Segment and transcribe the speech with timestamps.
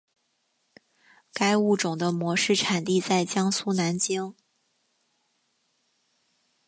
[1.31, 4.33] 该物种的模式产地在江苏南京。